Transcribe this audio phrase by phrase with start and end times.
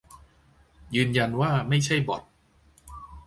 [0.95, 2.21] ยืนยันว่าไม่ใช่บ็อต